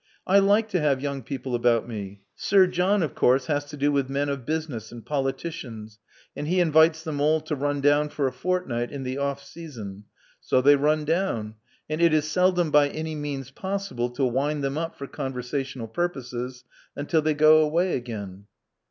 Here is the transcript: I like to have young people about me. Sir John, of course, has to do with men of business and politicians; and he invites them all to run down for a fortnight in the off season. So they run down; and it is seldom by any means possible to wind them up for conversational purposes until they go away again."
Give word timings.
I 0.25 0.39
like 0.39 0.67
to 0.69 0.79
have 0.79 0.99
young 1.03 1.21
people 1.21 1.53
about 1.53 1.87
me. 1.87 2.21
Sir 2.33 2.65
John, 2.65 3.03
of 3.03 3.13
course, 3.13 3.45
has 3.45 3.65
to 3.65 3.77
do 3.77 3.91
with 3.91 4.09
men 4.09 4.29
of 4.29 4.47
business 4.47 4.91
and 4.91 5.05
politicians; 5.05 5.99
and 6.35 6.47
he 6.47 6.59
invites 6.59 7.03
them 7.03 7.21
all 7.21 7.39
to 7.41 7.55
run 7.55 7.81
down 7.81 8.09
for 8.09 8.25
a 8.25 8.31
fortnight 8.31 8.91
in 8.91 9.03
the 9.03 9.19
off 9.19 9.43
season. 9.43 10.05
So 10.39 10.59
they 10.59 10.75
run 10.75 11.05
down; 11.05 11.53
and 11.87 12.01
it 12.01 12.15
is 12.15 12.27
seldom 12.27 12.71
by 12.71 12.89
any 12.89 13.13
means 13.13 13.51
possible 13.51 14.09
to 14.09 14.25
wind 14.25 14.63
them 14.63 14.75
up 14.75 14.95
for 14.97 15.05
conversational 15.05 15.87
purposes 15.87 16.63
until 16.95 17.21
they 17.21 17.35
go 17.35 17.59
away 17.59 17.95
again." 17.95 18.47